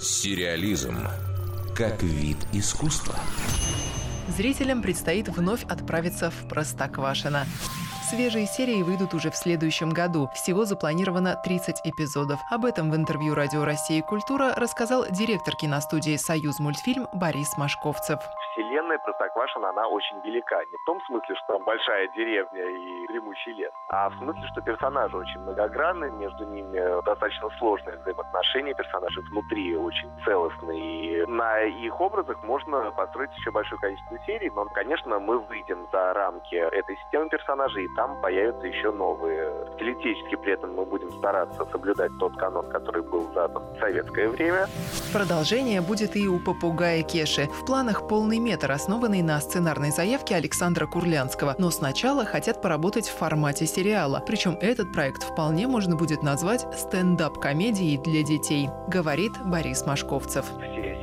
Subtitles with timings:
[0.00, 0.96] Сериализм
[1.76, 3.14] как вид искусства.
[4.28, 7.46] Зрителям предстоит вновь отправиться в Простоквашино.
[8.10, 10.28] Свежие серии выйдут уже в следующем году.
[10.34, 12.40] Всего запланировано 30 эпизодов.
[12.50, 18.18] Об этом в интервью Радио России «Культура» рассказал директор киностудии «Союз мультфильм» Борис Машковцев
[18.60, 20.58] вселенная Простоквашино, она очень велика.
[20.60, 24.60] Не в том смысле, что там большая деревня и дремучий лес, а в смысле, что
[24.60, 30.80] персонажи очень многогранны, между ними достаточно сложные взаимоотношения, персонажи внутри очень целостные.
[30.80, 36.12] И на их образах можно построить еще большое количество серий, но, конечно, мы выйдем за
[36.12, 39.50] рамки этой системы персонажей, и там появятся еще новые.
[39.74, 44.66] Стилистически при этом мы будем стараться соблюдать тот канон, который был задан в советское время.
[45.12, 47.46] Продолжение будет и у попугая Кеши.
[47.46, 51.54] В планах полный метр, основанный на сценарной заявке Александра Курлянского.
[51.58, 54.20] Но сначала хотят поработать в формате сериала.
[54.26, 60.46] Причем этот проект вполне можно будет назвать стендап-комедией для детей, говорит Борис Машковцев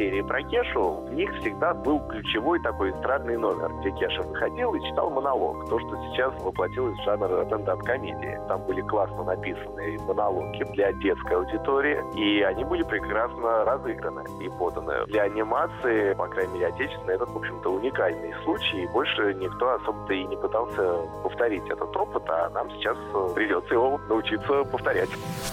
[0.00, 4.80] серии про Кешу, в них всегда был ключевой такой эстрадный номер, где Кеша выходил и
[4.88, 5.68] читал монолог.
[5.68, 8.40] То, что сейчас воплотилось в жанр стендап-комедии.
[8.48, 15.04] Там были классно написанные монологи для детской аудитории, и они были прекрасно разыграны и поданы.
[15.08, 20.14] Для анимации, по крайней мере, отечественной, это, в общем-то, уникальный случай, и больше никто особо-то
[20.14, 22.96] и не пытался повторить этот опыт, а нам сейчас
[23.34, 25.10] придется его научиться повторять.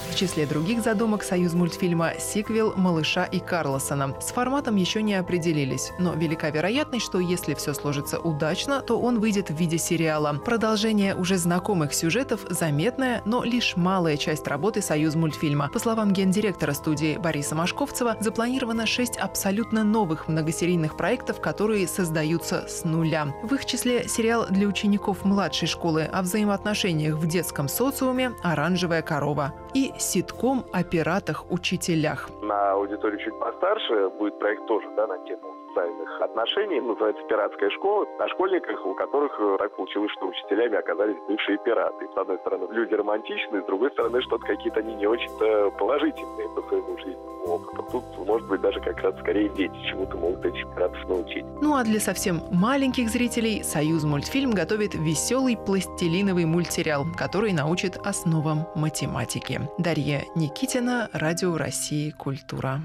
[0.09, 5.93] В числе других задумок «Союз мультфильма» сиквел «Малыша и Карлосона» с форматом еще не определились,
[5.97, 10.33] но велика вероятность, что если все сложится удачно, то он выйдет в виде сериала.
[10.45, 15.71] Продолжение уже знакомых сюжетов заметная, но лишь малая часть работы «Союз мультфильма».
[15.73, 22.83] По словам гендиректора студии Бориса Машковцева, запланировано шесть абсолютно новых многосерийных проектов, которые создаются с
[22.83, 23.33] нуля.
[23.41, 29.55] В их числе сериал для учеников младшей школы о взаимоотношениях в детском социуме «Оранжевая корова»
[29.73, 32.29] и ситком о пиратах-учителях.
[32.57, 38.05] На аудиторию чуть постарше будет проект тоже да, на тему социальных отношений, называется «Пиратская школа»,
[38.19, 42.07] о школьниках, у которых э, так получилось, что учителями оказались бывшие пираты.
[42.13, 46.61] С одной стороны, люди романтичные, с другой стороны, что-то какие-то они не очень-то положительные по
[46.63, 47.85] своему жизненному опыту.
[47.91, 51.45] Тут, может быть, даже как раз скорее дети чему-то могут этих пиратов научить.
[51.61, 58.67] Ну а для совсем маленьких зрителей «Союз мультфильм» готовит веселый пластилиновый мультсериал, который научит основам
[58.75, 59.61] математики.
[59.77, 62.79] Дарья Никитина, Радио России «Культура».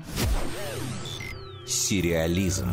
[1.66, 2.68] Сериализм.